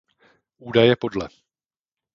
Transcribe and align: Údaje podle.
Údaje 0.59 0.95
podle. 0.95 1.27